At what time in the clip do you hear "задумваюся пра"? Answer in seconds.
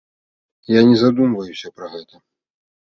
1.03-1.87